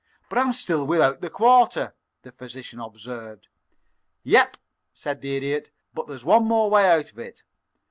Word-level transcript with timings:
"But 0.29 0.39
I 0.39 0.41
am 0.41 0.51
still 0.53 0.87
without 0.87 1.21
the 1.21 1.29
quarter," 1.29 1.93
the 2.23 2.31
physician 2.31 2.79
observed. 2.79 3.47
"Yep," 4.23 4.57
said 4.91 5.21
the 5.21 5.37
Idiot. 5.37 5.69
"But 5.93 6.07
there's 6.07 6.25
one 6.25 6.45
more 6.45 6.71
way 6.71 6.89
out 6.89 7.11
of 7.11 7.19
it. 7.19 7.43